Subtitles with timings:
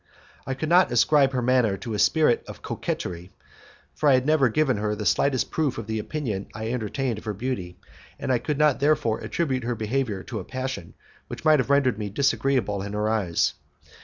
[0.47, 3.31] I could not ascribe her manner to a spirit of coquetry,
[3.93, 7.25] for I had never given her the slightest proof of the opinion I entertained of
[7.25, 7.77] her beauty,
[8.17, 10.95] and I could not therefore attribute her behaviour to a passion
[11.27, 13.53] which might have rendered me disagreeable in her eyes;
[13.85, 13.91] M.